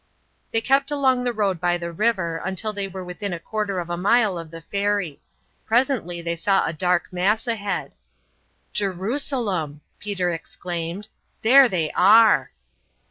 They 0.51 0.61
kept 0.61 0.89
along 0.89 1.23
the 1.25 1.31
road 1.31 1.61
by 1.61 1.77
the 1.77 1.91
river 1.91 2.37
until 2.43 2.73
they 2.73 2.87
were 2.87 3.03
within 3.03 3.33
a 3.33 3.39
quarter 3.39 3.79
of 3.79 3.87
a 3.87 3.97
mile 4.01 4.35
of 4.39 4.49
the 4.49 4.61
ferry. 4.63 5.21
Presently 5.67 6.23
they 6.23 6.35
saw 6.35 6.65
a 6.65 6.73
dark 6.73 7.13
mass 7.13 7.45
ahead. 7.45 7.93
"Jerusalem!" 8.73 9.81
Peter 9.99 10.31
exclaimed. 10.31 11.07
"There 11.43 11.69
they 11.69 11.91
are." 11.91 12.49